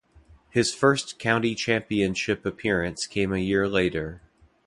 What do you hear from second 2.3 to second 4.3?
appearance came a year later.